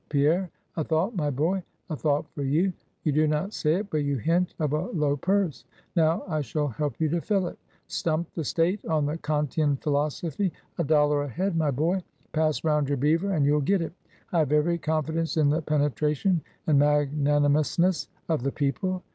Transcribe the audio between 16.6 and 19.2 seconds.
and magnanimousness of the people!